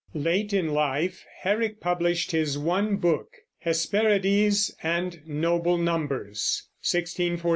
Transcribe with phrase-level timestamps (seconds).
[0.15, 7.43] Late in life Herrick published his one book, Hesperides and Noble Numbers (1648).